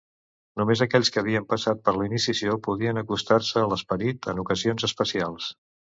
Només 0.59 0.79
aquells 0.85 1.11
que 1.17 1.19
havien 1.21 1.43
passat 1.51 1.83
per 1.89 1.93
la 1.97 2.07
iniciació 2.09 2.57
podien 2.69 3.03
acostar-se 3.03 3.63
a 3.65 3.69
l'esperit 3.75 4.29
en 4.35 4.43
ocasions 4.45 4.89
especials. 4.89 5.53